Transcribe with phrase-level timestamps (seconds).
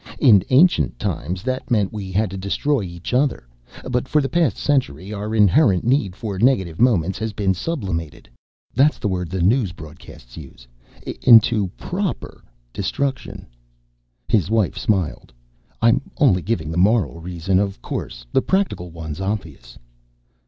[0.17, 3.47] In ancient times that meant we had to destroy each other;
[3.87, 8.27] but for the past century our inherent need for negative moments has been sublimated
[8.73, 10.65] that's the word the news broadcasts use
[11.21, 12.43] into proper
[12.73, 13.45] destruction."
[14.27, 15.31] His wife smiled.
[15.83, 18.25] "I'm only giving the moral reason, of course.
[18.31, 19.77] The practical one's obvious."